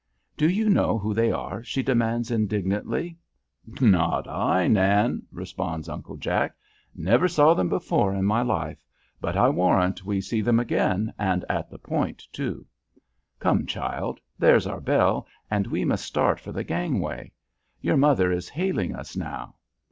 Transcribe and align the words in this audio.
"Do 0.35 0.49
you 0.49 0.67
know 0.67 0.97
who 0.97 1.13
they 1.13 1.31
are?" 1.31 1.61
she 1.63 1.83
demands, 1.83 2.31
indignantly. 2.31 3.19
"Not 3.79 4.27
I, 4.27 4.67
Nan," 4.67 5.27
responds 5.31 5.87
Uncle 5.87 6.17
Jack. 6.17 6.55
"Never 6.95 7.27
saw 7.27 7.53
them 7.53 7.69
before 7.69 8.15
in 8.15 8.25
my 8.25 8.41
life, 8.41 8.83
but 9.19 9.37
I 9.37 9.49
warrant 9.49 10.03
we 10.03 10.19
see 10.19 10.41
them 10.41 10.59
again, 10.59 11.13
and 11.19 11.45
at 11.47 11.69
the 11.69 11.77
Point, 11.77 12.23
too. 12.33 12.65
Come, 13.37 13.67
child. 13.67 14.19
There's 14.39 14.65
our 14.65 14.81
bell, 14.81 15.27
and 15.51 15.67
we 15.67 15.85
must 15.85 16.05
start 16.05 16.39
for 16.39 16.51
the 16.51 16.63
gangway. 16.63 17.31
Your 17.79 17.95
mother 17.95 18.31
is 18.31 18.49
hailing 18.49 18.95
us 18.95 19.15
now. 19.15 19.53